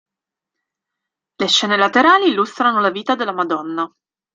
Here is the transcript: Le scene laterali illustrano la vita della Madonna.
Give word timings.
Le 1.35 1.47
scene 1.47 1.77
laterali 1.77 2.27
illustrano 2.27 2.79
la 2.81 2.89
vita 2.89 3.13
della 3.13 3.33
Madonna. 3.33 3.87